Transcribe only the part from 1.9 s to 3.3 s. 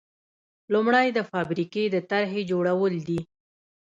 د طرحې جوړول دي.